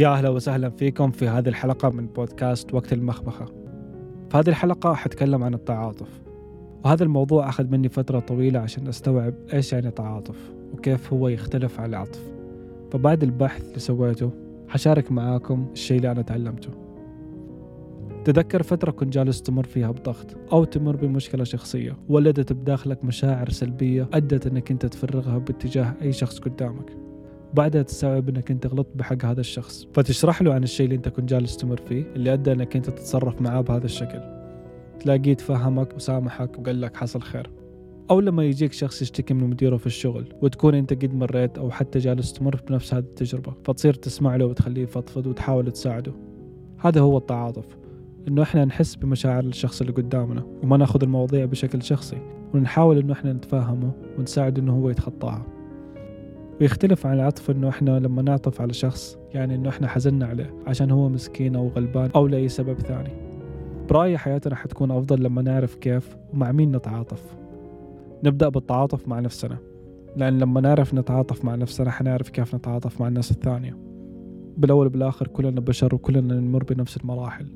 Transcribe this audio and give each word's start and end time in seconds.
يا 0.00 0.08
أهلا 0.08 0.28
وسهلا 0.28 0.70
فيكم 0.70 1.10
في 1.10 1.28
هذه 1.28 1.48
الحلقة 1.48 1.90
من 1.90 2.06
بودكاست 2.06 2.74
وقت 2.74 2.92
المخبخة 2.92 3.44
في 4.30 4.36
هذه 4.36 4.48
الحلقة 4.48 4.94
حتكلم 4.94 5.44
عن 5.44 5.54
التعاطف. 5.54 6.22
وهذا 6.84 7.04
الموضوع 7.04 7.48
أخذ 7.48 7.66
مني 7.66 7.88
فترة 7.88 8.18
طويلة 8.20 8.58
عشان 8.58 8.88
أستوعب 8.88 9.34
إيش 9.52 9.72
يعني 9.72 9.90
تعاطف 9.90 10.52
وكيف 10.72 11.12
هو 11.12 11.28
يختلف 11.28 11.80
عن 11.80 11.88
العطف. 11.88 12.32
فبعد 12.92 13.22
البحث 13.22 13.68
اللي 13.68 13.78
سويته 13.78 14.30
حشارك 14.68 15.12
معاكم 15.12 15.66
الشيء 15.72 15.96
اللي 15.96 16.10
أنا 16.10 16.22
تعلمته. 16.22 16.70
تذكر 18.24 18.62
فترة 18.62 18.90
كنت 18.90 19.12
جالس 19.12 19.42
تمر 19.42 19.64
فيها 19.64 19.90
بضغط 19.90 20.36
أو 20.52 20.64
تمر 20.64 20.96
بمشكلة 20.96 21.44
شخصية 21.44 21.96
ولدت 22.08 22.52
بداخلك 22.52 23.04
مشاعر 23.04 23.50
سلبية 23.50 24.08
أدت 24.12 24.46
أنك 24.46 24.70
أنت 24.70 24.86
تفرغها 24.86 25.38
باتجاه 25.38 25.94
أي 26.02 26.12
شخص 26.12 26.38
قدامك. 26.38 26.99
بعدها 27.54 27.82
تستوعب 27.82 28.28
انك 28.28 28.50
أنت 28.50 28.66
غلطت 28.66 28.96
بحق 28.96 29.24
هذا 29.24 29.40
الشخص. 29.40 29.86
فتشرح 29.94 30.42
له 30.42 30.54
عن 30.54 30.62
الشيء 30.62 30.84
اللي 30.84 30.96
أنت 30.96 31.08
كنت 31.08 31.28
جالس 31.28 31.56
تمر 31.56 31.80
فيه 31.88 32.04
اللي 32.16 32.32
أدى 32.32 32.52
أنك 32.52 32.76
أنت 32.76 32.90
تتصرف 32.90 33.42
معاه 33.42 33.60
بهذا 33.60 33.84
الشكل. 33.84 34.20
تلاقيه 35.00 35.34
تفهمك 35.34 35.94
وسامحك 35.94 36.58
وقال 36.58 36.80
لك 36.80 36.96
حصل 36.96 37.22
خير. 37.22 37.50
أو 38.10 38.20
لما 38.20 38.44
يجيك 38.44 38.72
شخص 38.72 39.02
يشتكي 39.02 39.34
من 39.34 39.50
مديره 39.50 39.76
في 39.76 39.86
الشغل 39.86 40.24
وتكون 40.42 40.74
أنت 40.74 40.92
قد 40.92 41.14
مريت 41.14 41.58
أو 41.58 41.70
حتى 41.70 41.98
جالس 41.98 42.32
تمر 42.32 42.60
بنفس 42.68 42.94
هذه 42.94 43.02
التجربة 43.02 43.52
فتصير 43.64 43.94
تسمع 43.94 44.36
له 44.36 44.46
وتخليه 44.46 44.82
يفضفض 44.82 45.26
وتحاول 45.26 45.70
تساعده. 45.70 46.12
هذا 46.78 47.00
هو 47.00 47.18
التعاطف 47.18 47.64
إنه 48.28 48.42
إحنا 48.42 48.64
نحس 48.64 48.94
بمشاعر 48.94 49.44
الشخص 49.44 49.80
اللي 49.80 49.92
قدامنا 49.92 50.46
وما 50.62 50.76
نأخذ 50.76 51.02
المواضيع 51.02 51.44
بشكل 51.44 51.82
شخصي 51.82 52.16
ونحاول 52.54 52.98
إنه 52.98 53.12
إحنا 53.12 53.32
نتفاهمه 53.32 53.92
ونساعده 54.18 54.62
إنه 54.62 54.72
هو 54.72 54.90
يتخطاها. 54.90 55.59
ويختلف 56.60 57.06
عن 57.06 57.14
العطف 57.14 57.50
إنه 57.50 57.68
إحنا 57.68 57.98
لما 57.98 58.22
نعطف 58.22 58.60
على 58.60 58.72
شخص 58.72 59.18
يعني 59.34 59.54
إنه 59.54 59.68
إحنا 59.68 59.88
حزننا 59.88 60.26
عليه 60.26 60.54
عشان 60.66 60.90
هو 60.90 61.08
مسكين 61.08 61.56
أو 61.56 61.68
غلبان 61.68 62.10
أو 62.16 62.26
لأي 62.26 62.48
سبب 62.48 62.74
ثاني. 62.74 63.10
برأيي 63.88 64.18
حياتنا 64.18 64.54
حتكون 64.54 64.90
أفضل 64.90 65.22
لما 65.22 65.42
نعرف 65.42 65.74
كيف 65.74 66.16
ومع 66.32 66.52
مين 66.52 66.76
نتعاطف. 66.76 67.36
نبدأ 68.24 68.48
بالتعاطف 68.48 69.08
مع 69.08 69.20
نفسنا 69.20 69.58
لأن 70.16 70.38
لما 70.38 70.60
نعرف 70.60 70.94
نتعاطف 70.94 71.44
مع 71.44 71.54
نفسنا 71.54 71.90
حنعرف 71.90 72.28
كيف 72.28 72.54
نتعاطف 72.54 73.00
مع 73.00 73.08
الناس 73.08 73.30
الثانية. 73.30 73.76
بالأول 74.56 74.86
وبالآخر 74.86 75.26
كلنا 75.28 75.60
بشر 75.60 75.94
وكلنا 75.94 76.34
نمر 76.34 76.64
بنفس 76.64 76.96
المراحل. 76.96 77.46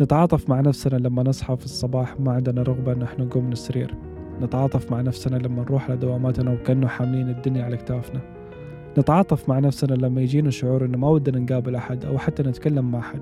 نتعاطف 0.00 0.50
مع 0.50 0.60
نفسنا 0.60 0.96
لما 0.96 1.22
نصحى 1.22 1.56
في 1.56 1.64
الصباح 1.64 2.20
ما 2.20 2.32
عندنا 2.32 2.62
رغبة 2.62 2.92
أن 2.92 3.02
إحنا 3.02 3.24
نقوم 3.24 3.44
من 3.44 3.52
السرير 3.52 3.94
نتعاطف 4.42 4.92
مع 4.92 5.00
نفسنا 5.00 5.36
لما 5.36 5.62
نروح 5.62 5.90
لدواماتنا 5.90 6.52
وكأنه 6.52 6.86
حاملين 6.86 7.28
الدنيا 7.28 7.64
على 7.64 7.76
كتافنا. 7.76 8.35
نتعاطف 8.98 9.48
مع 9.48 9.58
نفسنا 9.58 9.94
لما 9.94 10.20
يجينا 10.20 10.50
شعور 10.50 10.84
إنه 10.84 10.98
ما 10.98 11.08
ودنا 11.08 11.38
نقابل 11.38 11.74
أحد 11.74 12.04
أو 12.04 12.18
حتى 12.18 12.42
نتكلم 12.42 12.90
مع 12.90 12.98
أحد. 12.98 13.20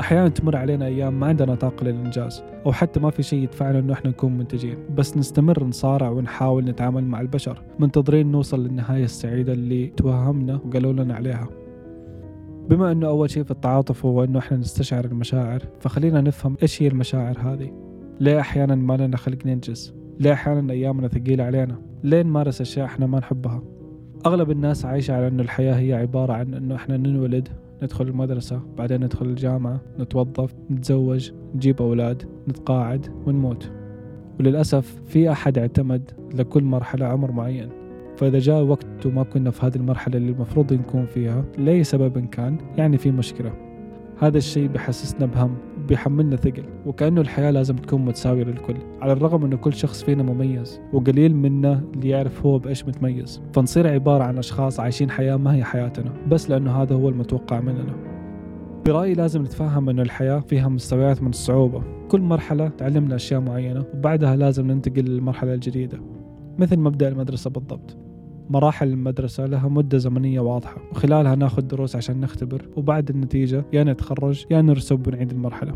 أحيانا 0.00 0.28
تمر 0.28 0.56
علينا 0.56 0.86
أيام 0.86 1.20
ما 1.20 1.26
عندنا 1.26 1.54
طاقة 1.54 1.84
للإنجاز 1.84 2.42
أو 2.66 2.72
حتى 2.72 3.00
ما 3.00 3.10
في 3.10 3.22
شيء 3.22 3.42
يدفعنا 3.42 3.78
إنه 3.78 3.92
إحنا 3.92 4.10
نكون 4.10 4.38
منتجين. 4.38 4.76
بس 4.94 5.16
نستمر 5.16 5.64
نصارع 5.64 6.10
ونحاول 6.10 6.64
نتعامل 6.64 7.04
مع 7.04 7.20
البشر 7.20 7.62
منتظرين 7.78 8.32
نوصل 8.32 8.64
للنهاية 8.64 9.04
السعيدة 9.04 9.52
اللي 9.52 9.86
توهمنا 9.86 10.60
وقالوا 10.64 10.92
لنا 10.92 11.14
عليها. 11.14 11.48
بما 12.68 12.92
إنه 12.92 13.06
أول 13.08 13.30
شيء 13.30 13.42
في 13.42 13.50
التعاطف 13.50 14.06
هو 14.06 14.24
إنه 14.24 14.38
إحنا 14.38 14.56
نستشعر 14.56 15.04
المشاعر 15.04 15.62
فخلينا 15.80 16.20
نفهم 16.20 16.56
إيش 16.62 16.82
هي 16.82 16.88
المشاعر 16.88 17.38
هذه؟ 17.38 17.72
ليه 18.20 18.40
أحيانا 18.40 18.74
ما 18.74 18.96
لنا 18.96 19.16
خلق 19.16 19.46
ننجز؟ 19.46 19.94
ليه 20.20 20.32
أحيانا 20.32 20.72
أيامنا 20.72 21.08
ثقيلة 21.08 21.44
علينا؟ 21.44 21.82
ليه 22.04 22.22
نمارس 22.22 22.60
أشياء 22.60 22.86
إحنا 22.86 23.06
ما 23.06 23.18
نحبها؟ 23.18 23.62
أغلب 24.26 24.50
الناس 24.50 24.84
عايشة 24.84 25.14
على 25.14 25.28
إنه 25.28 25.42
الحياة 25.42 25.74
هي 25.74 25.92
عبارة 25.92 26.32
عن 26.32 26.54
إنه 26.54 26.74
إحنا 26.74 26.96
ننولد 26.96 27.48
ندخل 27.82 28.08
المدرسة 28.08 28.60
بعدين 28.78 29.04
ندخل 29.04 29.26
الجامعة 29.26 29.80
نتوظف 29.98 30.54
نتزوج 30.70 31.30
نجيب 31.54 31.82
أولاد 31.82 32.22
نتقاعد 32.48 33.06
ونموت. 33.26 33.70
وللأسف 34.40 35.02
في 35.06 35.32
أحد 35.32 35.58
اعتمد 35.58 36.10
لكل 36.34 36.62
مرحلة 36.62 37.06
عمر 37.06 37.32
معين. 37.32 37.68
فإذا 38.16 38.38
جاء 38.38 38.62
وقت 38.62 39.06
وما 39.06 39.22
كنا 39.22 39.50
في 39.50 39.66
هذه 39.66 39.76
المرحلة 39.76 40.16
اللي 40.16 40.32
المفروض 40.32 40.72
نكون 40.72 41.06
فيها 41.06 41.44
لأي 41.58 41.84
سبب 41.84 42.26
كان 42.26 42.58
يعني 42.76 42.98
في 42.98 43.10
مشكلة. 43.10 43.52
هذا 44.18 44.38
الشيء 44.38 44.68
بحسسنا 44.68 45.26
بهم 45.26 45.56
بيحملنا 45.88 46.36
ثقل 46.36 46.64
وكأنه 46.86 47.20
الحياة 47.20 47.50
لازم 47.50 47.76
تكون 47.76 48.04
متساوية 48.04 48.44
للكل 48.44 48.74
على 49.00 49.12
الرغم 49.12 49.44
أنه 49.44 49.56
كل 49.56 49.72
شخص 49.72 50.04
فينا 50.04 50.22
مميز 50.22 50.80
وقليل 50.92 51.36
منا 51.36 51.84
اللي 51.94 52.08
يعرف 52.08 52.46
هو 52.46 52.58
بإيش 52.58 52.84
متميز. 52.84 53.42
فنصير 53.52 53.88
عبارة 53.88 54.24
عن 54.24 54.38
أشخاص 54.38 54.80
عايشين 54.80 55.10
حياة 55.10 55.36
ما 55.36 55.54
هي 55.54 55.64
حياتنا 55.64 56.12
بس 56.28 56.50
لأنه 56.50 56.82
هذا 56.82 56.94
هو 56.94 57.08
المتوقع 57.08 57.60
مننا. 57.60 57.94
برأيي 58.86 59.14
لازم 59.14 59.42
نتفهم 59.42 59.88
أنه 59.88 60.02
الحياة 60.02 60.40
فيها 60.40 60.68
مستويات 60.68 61.22
من 61.22 61.30
الصعوبة. 61.30 61.82
كل 62.08 62.20
مرحلة 62.20 62.68
تعلمنا 62.68 63.14
أشياء 63.14 63.40
معينة 63.40 63.84
وبعدها 63.94 64.36
لازم 64.36 64.66
ننتقل 64.66 65.04
للمرحلة 65.04 65.54
الجديدة 65.54 65.98
مثل 66.58 66.78
مبدأ 66.78 67.08
المدرسة 67.08 67.50
بالضبط. 67.50 68.07
مراحل 68.50 68.88
المدرسة 68.88 69.46
لها 69.46 69.68
مدة 69.68 69.98
زمنية 69.98 70.40
واضحة 70.40 70.82
وخلالها 70.92 71.34
ناخذ 71.34 71.62
دروس 71.62 71.96
عشان 71.96 72.20
نختبر 72.20 72.68
وبعد 72.76 73.10
النتيجة 73.10 73.64
يا 73.72 73.84
نتخرج 73.84 74.44
يا 74.50 74.62
نرسب 74.62 75.06
ونعيد 75.08 75.30
المرحلة. 75.30 75.74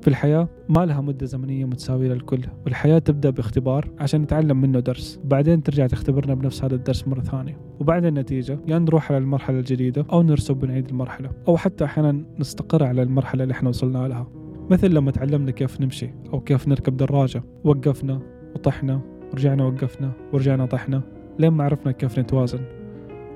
في 0.00 0.08
الحياة 0.08 0.48
ما 0.68 0.86
لها 0.86 1.00
مدة 1.00 1.26
زمنية 1.26 1.64
متساوية 1.64 2.08
للكل 2.08 2.40
والحياة 2.64 2.98
تبدأ 2.98 3.30
باختبار 3.30 3.90
عشان 3.98 4.22
نتعلم 4.22 4.60
منه 4.60 4.80
درس 4.80 5.20
بعدين 5.24 5.62
ترجع 5.62 5.86
تختبرنا 5.86 6.34
بنفس 6.34 6.64
هذا 6.64 6.74
الدرس 6.74 7.08
مرة 7.08 7.20
ثانية. 7.20 7.58
وبعد 7.80 8.04
النتيجة 8.04 8.58
يا 8.66 8.78
نروح 8.78 9.12
على 9.12 9.18
المرحلة 9.18 9.58
الجديدة 9.58 10.06
أو 10.12 10.22
نرسب 10.22 10.62
ونعيد 10.62 10.88
المرحلة 10.88 11.30
أو 11.48 11.56
حتى 11.56 11.84
أحيانا 11.84 12.24
نستقر 12.38 12.84
على 12.84 13.02
المرحلة 13.02 13.42
اللي 13.42 13.52
إحنا 13.52 13.68
وصلنا 13.68 14.08
لها. 14.08 14.26
مثل 14.70 14.90
لما 14.90 15.10
تعلمنا 15.10 15.50
كيف 15.50 15.80
نمشي 15.80 16.10
أو 16.32 16.40
كيف 16.40 16.68
نركب 16.68 16.96
دراجة 16.96 17.42
وقفنا 17.64 18.20
وطحنا 18.54 19.00
ورجعنا 19.32 19.64
وقفنا 19.64 20.12
ورجعنا 20.32 20.66
طحنا. 20.66 21.15
لين 21.38 21.50
ما 21.50 21.64
عرفنا 21.64 21.92
كيف 21.92 22.18
نتوازن. 22.18 22.60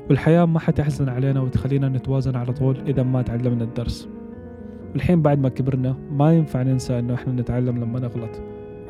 والحياة 0.09 0.45
ما 0.45 0.59
حتحزن 0.59 1.09
علينا 1.09 1.41
وتخلينا 1.41 1.89
نتوازن 1.89 2.37
على 2.37 2.53
طول 2.53 2.77
إذا 2.87 3.03
ما 3.03 3.23
تعلمنا 3.23 3.65
الدرس. 3.65 4.09
والحين 4.93 5.23
بعد 5.23 5.39
ما 5.39 5.49
كبرنا 5.49 5.97
ما 6.13 6.33
ينفع 6.33 6.63
ننسى 6.63 6.99
إنه 6.99 7.15
إحنا 7.15 7.33
نتعلم 7.33 7.79
لما 7.79 8.01
نغلط. 8.01 8.41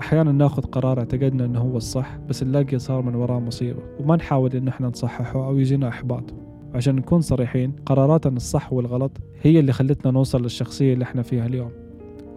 أحيانا 0.00 0.32
ناخذ 0.32 0.62
قرار 0.62 0.98
اعتقدنا 0.98 1.44
إنه 1.44 1.58
هو 1.58 1.76
الصح 1.76 2.18
بس 2.28 2.42
نلاقي 2.42 2.78
صار 2.78 3.02
من 3.02 3.14
وراه 3.14 3.40
مصيبة. 3.40 3.80
وما 4.00 4.16
نحاول 4.16 4.56
إن 4.56 4.68
إحنا 4.68 4.88
نصححه 4.88 5.46
أو 5.46 5.58
يجينا 5.58 5.88
إحباط. 5.88 6.34
عشان 6.74 6.96
نكون 6.96 7.20
صريحين 7.20 7.72
قراراتنا 7.86 8.36
الصح 8.36 8.72
والغلط 8.72 9.12
هي 9.42 9.60
اللي 9.60 9.72
خلتنا 9.72 10.12
نوصل 10.12 10.42
للشخصية 10.42 10.92
اللي 10.92 11.02
إحنا 11.02 11.22
فيها 11.22 11.46
اليوم. 11.46 11.70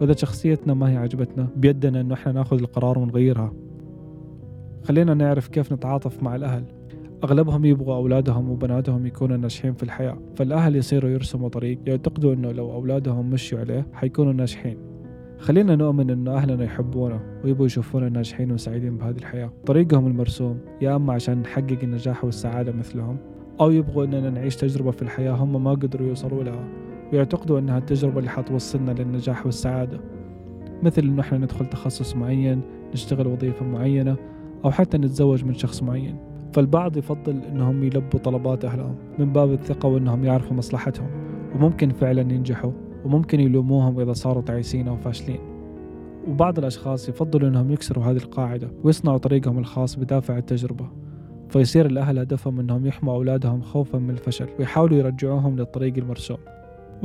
وإذا 0.00 0.14
شخصيتنا 0.16 0.74
ما 0.74 0.90
هي 0.90 0.96
عجبتنا 0.96 1.48
بيدنا 1.56 2.00
إنه 2.00 2.14
إحنا 2.14 2.32
ناخذ 2.32 2.58
القرار 2.58 2.98
ونغيرها. 2.98 3.52
خلينا 4.84 5.14
نعرف 5.14 5.48
كيف 5.48 5.72
نتعاطف 5.72 6.22
مع 6.22 6.36
الأهل. 6.36 6.64
أغلبهم 7.24 7.64
يبغوا 7.64 7.94
أولادهم 7.96 8.50
وبناتهم 8.50 9.06
يكونوا 9.06 9.36
ناجحين 9.36 9.74
في 9.74 9.82
الحياة 9.82 10.18
فالأهل 10.34 10.76
يصيروا 10.76 11.10
يرسموا 11.10 11.48
طريق 11.48 11.78
يعتقدوا 11.86 12.34
أنه 12.34 12.52
لو 12.52 12.72
أولادهم 12.72 13.30
مشوا 13.30 13.58
عليه 13.58 13.86
حيكونوا 13.92 14.32
ناجحين. 14.32 14.76
خلينا 15.38 15.76
نؤمن 15.76 16.10
أنه 16.10 16.36
أهلنا 16.36 16.64
يحبونا 16.64 17.20
ويبغوا 17.44 17.66
يشوفونا 17.66 18.08
ناجحين 18.08 18.52
وسعيدين 18.52 18.96
بهذه 18.96 19.16
الحياة. 19.16 19.50
طريقهم 19.66 20.06
المرسوم 20.06 20.58
يا 20.80 20.96
أما 20.96 21.12
عشان 21.12 21.38
نحقق 21.38 21.78
النجاح 21.82 22.24
والسعادة 22.24 22.72
مثلهم 22.72 23.16
أو 23.60 23.70
يبغوا 23.70 24.04
أننا 24.04 24.30
نعيش 24.30 24.56
تجربة 24.56 24.90
في 24.90 25.02
الحياة 25.02 25.32
هم 25.32 25.64
ما 25.64 25.70
قدروا 25.70 26.08
يوصلوا 26.08 26.44
لها 26.44 26.68
ويعتقدوا 27.12 27.58
أنها 27.58 27.78
التجربة 27.78 28.18
اللي 28.18 28.30
حتوصلنا 28.30 28.90
للنجاح 28.90 29.46
والسعادة. 29.46 30.00
مثل 30.82 31.02
أنه 31.02 31.20
إحنا 31.20 31.38
ندخل 31.38 31.66
تخصص 31.66 32.16
معين 32.16 32.60
نشتغل 32.92 33.26
وظيفة 33.26 33.66
معينة 33.66 34.16
أو 34.64 34.70
حتى 34.70 34.98
نتزوج 34.98 35.44
من 35.44 35.54
شخص 35.54 35.82
معين. 35.82 36.16
فالبعض 36.52 36.96
يفضل 36.96 37.42
إنهم 37.52 37.84
يلبوا 37.84 38.20
طلبات 38.20 38.64
أهلهم 38.64 38.94
من 39.18 39.32
باب 39.32 39.52
الثقة 39.52 39.88
وإنهم 39.88 40.24
يعرفوا 40.24 40.56
مصلحتهم 40.56 41.06
وممكن 41.54 41.90
فعلا 41.90 42.20
ينجحوا 42.20 42.72
وممكن 43.04 43.40
يلوموهم 43.40 44.00
إذا 44.00 44.12
صاروا 44.12 44.42
تعيسين 44.42 44.88
أو 44.88 44.96
فاشلين. 44.96 45.38
وبعض 46.28 46.58
الأشخاص 46.58 47.08
يفضلوا 47.08 47.48
إنهم 47.48 47.70
يكسروا 47.70 48.04
هذه 48.04 48.16
القاعدة 48.16 48.70
ويصنعوا 48.84 49.18
طريقهم 49.18 49.58
الخاص 49.58 49.96
بدافع 49.96 50.38
التجربة. 50.38 50.88
فيصير 51.48 51.86
الأهل 51.86 52.18
هدفهم 52.18 52.60
إنهم 52.60 52.86
يحموا 52.86 53.14
أولادهم 53.14 53.62
خوفا 53.62 53.98
من 53.98 54.10
الفشل 54.10 54.46
ويحاولوا 54.58 54.98
يرجعوهم 54.98 55.56
للطريق 55.56 55.96
المرسوم. 55.96 56.38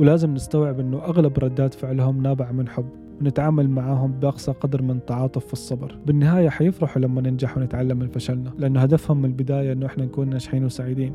ولازم 0.00 0.34
نستوعب 0.34 0.80
إنه 0.80 0.98
أغلب 0.98 1.38
ردات 1.38 1.74
فعلهم 1.74 2.22
نابع 2.22 2.52
من 2.52 2.68
حب 2.68 2.86
ونتعامل 3.20 3.70
معاهم 3.70 4.12
بأقصى 4.12 4.52
قدر 4.52 4.82
من 4.82 4.90
التعاطف 4.90 5.46
في 5.46 5.52
الصبر. 5.52 5.98
بالنهاية 6.06 6.48
حيفرحوا 6.48 7.02
لما 7.02 7.20
ننجح 7.20 7.56
ونتعلم 7.58 7.98
من 7.98 8.08
فشلنا 8.08 8.52
لأنه 8.58 8.80
هدفهم 8.80 9.16
من 9.16 9.24
البداية 9.24 9.72
أنه 9.72 9.86
إحنا 9.86 10.04
نكون 10.04 10.28
ناجحين 10.30 10.64
وسعيدين. 10.64 11.14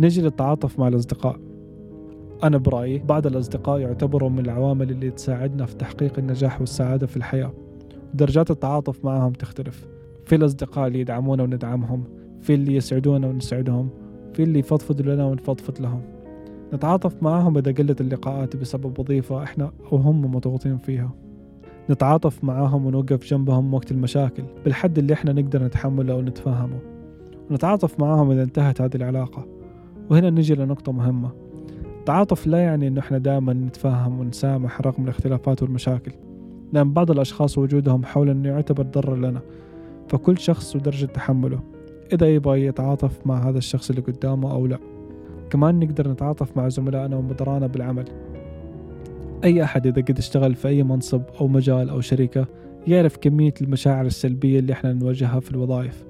نجي 0.00 0.22
للتعاطف 0.22 0.78
مع 0.78 0.88
الأصدقاء. 0.88 1.36
أنا 2.44 2.58
برأيي 2.58 2.98
بعض 2.98 3.26
الأصدقاء 3.26 3.78
يعتبروا 3.78 4.30
من 4.30 4.38
العوامل 4.38 4.90
اللي 4.90 5.10
تساعدنا 5.10 5.66
في 5.66 5.74
تحقيق 5.74 6.18
النجاح 6.18 6.60
والسعادة 6.60 7.06
في 7.06 7.16
الحياة. 7.16 7.52
درجات 8.14 8.50
التعاطف 8.50 9.04
معهم 9.04 9.32
تختلف. 9.32 9.86
في 10.24 10.34
الأصدقاء 10.34 10.86
اللي 10.86 11.00
يدعمونا 11.00 11.42
وندعمهم 11.42 12.04
في 12.40 12.54
اللي 12.54 12.74
يسعدونا 12.74 13.26
ونسعدهم 13.26 13.88
في 14.34 14.42
اللي 14.42 14.58
يفضفضوا 14.58 15.14
لنا 15.14 15.24
ونفضفض 15.24 15.80
لهم. 15.80 16.15
نتعاطف 16.72 17.22
معاهم 17.22 17.58
إذا 17.58 17.72
قلت 17.72 18.00
اللقاءات 18.00 18.56
بسبب 18.56 18.98
وظيفة 18.98 19.42
إحنا 19.42 19.72
أو 19.92 19.96
هم 19.96 20.34
مضغوطين 20.34 20.78
فيها. 20.78 21.10
نتعاطف 21.90 22.44
معاهم 22.44 22.86
ونوقف 22.86 23.24
جنبهم 23.24 23.74
وقت 23.74 23.90
المشاكل 23.90 24.42
بالحد 24.64 24.98
اللي 24.98 25.12
إحنا 25.12 25.32
نقدر 25.32 25.64
نتحمله 25.64 26.12
أو 26.12 26.22
نتفهمه 26.22 26.78
ونتعاطف 27.50 28.00
معاهم 28.00 28.30
إذا 28.30 28.42
انتهت 28.42 28.80
هذه 28.80 28.94
العلاقة. 28.94 29.46
وهنا 30.10 30.30
نجي 30.30 30.54
لنقطة 30.54 30.92
مهمة. 30.92 31.30
التعاطف 31.98 32.46
لا 32.46 32.58
يعني 32.58 32.88
إنه 32.88 33.00
إحنا 33.00 33.18
دائما 33.18 33.52
نتفاهم 33.52 34.20
ونسامح 34.20 34.80
رغم 34.80 35.04
الاختلافات 35.04 35.62
والمشاكل 35.62 36.12
لأن 36.72 36.92
بعض 36.92 37.10
الأشخاص 37.10 37.58
وجودهم 37.58 38.04
حول 38.04 38.28
إنه 38.28 38.48
يعتبر 38.48 38.82
ضرر 38.82 39.16
لنا 39.16 39.40
فكل 40.08 40.38
شخص 40.38 40.76
ودرجة 40.76 41.06
تحمله 41.06 41.60
إذا 42.12 42.34
يبغى 42.34 42.66
يتعاطف 42.66 43.26
مع 43.26 43.48
هذا 43.48 43.58
الشخص 43.58 43.90
اللي 43.90 44.02
قدامه 44.02 44.52
أو 44.52 44.66
لا. 44.66 44.78
كمان 45.50 45.80
نقدر 45.80 46.08
نتعاطف 46.08 46.56
مع 46.56 46.68
زملائنا 46.68 47.16
ومدرانا 47.16 47.66
بالعمل. 47.66 48.04
أي 49.44 49.62
أحد 49.62 49.86
إذا 49.86 50.02
قد 50.02 50.18
اشتغل 50.18 50.54
في 50.54 50.68
أي 50.68 50.82
منصب 50.82 51.22
أو 51.40 51.48
مجال 51.48 51.88
أو 51.88 52.00
شركة 52.00 52.46
يعرف 52.86 53.16
كمية 53.16 53.54
المشاعر 53.60 54.06
السلبية 54.06 54.58
اللي 54.58 54.72
إحنا 54.72 54.92
نواجهها 54.92 55.40
في 55.40 55.50
الوظائف 55.50 56.04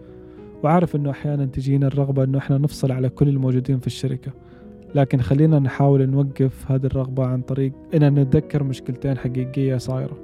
وعارف 0.62 0.96
إنه 0.96 1.10
أحيانا 1.10 1.46
تجينا 1.46 1.86
الرغبة 1.86 2.24
إنه 2.24 2.38
إحنا 2.38 2.58
نفصل 2.58 2.92
على 2.92 3.08
كل 3.08 3.28
الموجودين 3.28 3.78
في 3.78 3.86
الشركة. 3.86 4.32
لكن 4.94 5.20
خلينا 5.20 5.58
نحاول 5.58 6.10
نوقف 6.10 6.70
هذه 6.70 6.86
الرغبة 6.86 7.26
عن 7.26 7.40
طريق 7.40 7.72
إن 7.94 8.14
نتذكر 8.14 8.62
مشكلتين 8.62 9.18
حقيقية 9.18 9.76
صايرة. 9.76 10.16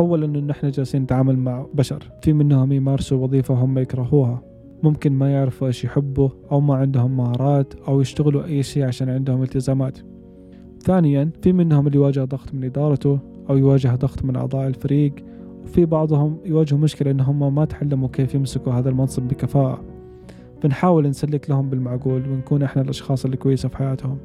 اولا 0.00 0.26
إنه 0.26 0.50
إحنا 0.50 0.70
جالسين 0.70 1.02
نتعامل 1.02 1.38
مع 1.38 1.66
بشر 1.74 2.10
في 2.22 2.32
منهم 2.32 2.72
يمارسوا 2.72 3.24
وظيفة 3.24 3.54
هم 3.54 3.78
يكرهوها. 3.78 4.42
ممكن 4.84 5.12
ما 5.12 5.32
يعرفوا 5.32 5.66
إيش 5.66 5.84
يحبوا 5.84 6.28
أو 6.52 6.60
ما 6.60 6.74
عندهم 6.74 7.16
مهارات 7.16 7.74
أو 7.88 8.00
يشتغلوا 8.00 8.44
أي 8.44 8.62
شيء 8.62 8.84
عشان 8.84 9.08
عندهم 9.08 9.42
التزامات. 9.42 9.98
ثانيا 10.80 11.30
في 11.42 11.52
منهم 11.52 11.86
اللي 11.86 11.98
يواجه 11.98 12.24
ضغط 12.24 12.54
من 12.54 12.64
إدارته 12.64 13.18
أو 13.50 13.56
يواجه 13.56 13.94
ضغط 13.94 14.24
من 14.24 14.36
أعضاء 14.36 14.66
الفريق 14.68 15.14
وفي 15.64 15.84
بعضهم 15.84 16.38
يواجهوا 16.44 16.80
مشكلة 16.80 17.10
إنهم 17.10 17.54
ما 17.54 17.64
تعلموا 17.64 18.08
كيف 18.08 18.34
يمسكوا 18.34 18.72
هذا 18.72 18.90
المنصب 18.90 19.22
بكفاءة. 19.22 19.84
بنحاول 20.64 21.08
نسلك 21.08 21.50
لهم 21.50 21.70
بالمعقول 21.70 22.28
ونكون 22.28 22.62
إحنا 22.62 22.82
الأشخاص 22.82 23.24
اللي 23.24 23.36
كويسة 23.36 23.68
في 23.68 23.76
حياتهم. 23.76 24.18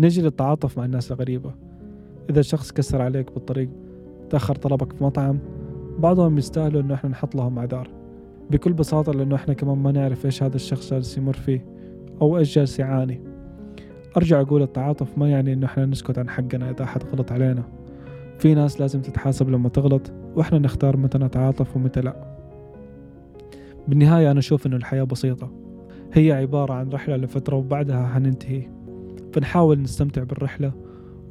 نجي 0.00 0.22
للتعاطف 0.22 0.78
مع 0.78 0.84
الناس 0.84 1.12
الغريبة. 1.12 1.54
إذا 2.30 2.42
شخص 2.42 2.72
كسر 2.72 3.02
عليك 3.02 3.34
بالطريق 3.34 3.68
تأخر 4.30 4.54
طلبك 4.54 4.92
في 4.92 5.04
مطعم 5.04 5.38
بعضهم 5.98 6.38
يستاهلوا 6.38 6.82
إنه 6.82 6.94
إحنا 6.94 7.10
نحط 7.10 7.34
لهم 7.34 7.58
أعذار. 7.58 7.97
بكل 8.50 8.72
بساطة 8.72 9.12
لأنه 9.12 9.34
إحنا 9.34 9.54
كمان 9.54 9.78
ما 9.78 9.92
نعرف 9.92 10.26
إيش 10.26 10.42
هذا 10.42 10.56
الشخص 10.56 10.90
جالس 10.90 11.18
يمر 11.18 11.32
فيه 11.32 11.66
أو 12.22 12.38
إيش 12.38 12.54
جالس 12.54 12.78
يعاني. 12.78 13.20
أرجع 14.16 14.40
أقول 14.40 14.62
التعاطف 14.62 15.18
ما 15.18 15.28
يعني 15.30 15.52
إنه 15.52 15.66
إحنا 15.66 15.86
نسكت 15.86 16.18
عن 16.18 16.28
حقنا 16.28 16.70
إذا 16.70 16.84
أحد 16.84 17.04
غلط 17.04 17.32
علينا. 17.32 17.62
في 18.38 18.54
ناس 18.54 18.80
لازم 18.80 19.00
تتحاسب 19.00 19.50
لما 19.50 19.68
تغلط 19.68 20.12
وإحنا 20.36 20.58
نختار 20.58 20.96
متى 20.96 21.18
نتعاطف 21.18 21.76
ومتى 21.76 22.00
لأ. 22.00 22.38
بالنهاية 23.88 24.30
أنا 24.30 24.38
أشوف 24.38 24.66
إنه 24.66 24.76
الحياة 24.76 25.02
بسيطة. 25.02 25.52
هي 26.12 26.32
عبارة 26.32 26.72
عن 26.72 26.88
رحلة 26.88 27.16
لفترة 27.16 27.56
وبعدها 27.56 28.06
حننتهي 28.06 28.62
فنحاول 29.32 29.82
نستمتع 29.82 30.22
بالرحلة 30.22 30.72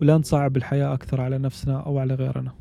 ولا 0.01 0.17
نصعب 0.17 0.57
الحياة 0.57 0.93
أكثر 0.93 1.21
على 1.21 1.37
نفسنا 1.37 1.79
أو 1.79 1.99
على 1.99 2.13
غيرنا. 2.13 2.51